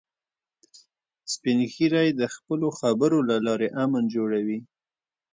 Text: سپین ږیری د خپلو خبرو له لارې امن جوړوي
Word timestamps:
سپین 1.33 1.59
ږیری 1.73 2.07
د 2.19 2.21
خپلو 2.35 2.67
خبرو 2.79 3.19
له 3.29 3.35
لارې 3.45 3.67
امن 3.83 4.03
جوړوي 4.15 4.59